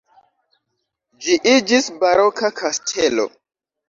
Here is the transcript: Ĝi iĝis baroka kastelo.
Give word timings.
Ĝi 1.25 1.35
iĝis 1.51 1.89
baroka 2.05 2.51
kastelo. 2.61 3.27